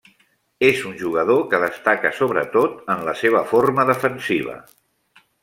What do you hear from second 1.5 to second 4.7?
que destaca sobretot en la seva forma defensiva.